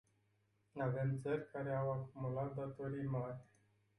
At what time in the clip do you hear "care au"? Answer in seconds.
1.51-1.91